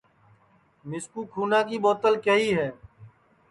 مِسکُو 0.89 1.21
کُھونا 1.31 1.59
کی 1.67 1.77
ٻُوتل 1.83 2.13
کیہی 2.25 2.49
ہے 2.57 2.69